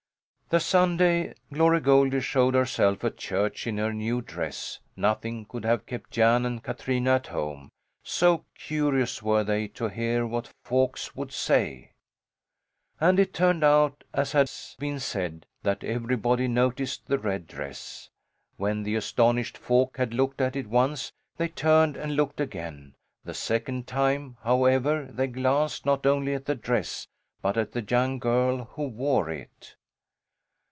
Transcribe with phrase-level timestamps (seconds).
[0.51, 5.85] The Sunday Glory Goldie showed herself at church in her new dress, nothing could have
[5.85, 7.69] kept Jan and Katrina at home,
[8.03, 11.91] so curious were they to hear what folks would say.
[12.99, 18.09] And it turned out, as has been said, that everybody noticed the red dress.
[18.57, 23.33] When the astonished folk had looked at it once they turned and looked again; the
[23.33, 27.07] second time, however, they glanced not only at the dress
[27.41, 29.77] but at the young girl who wore it.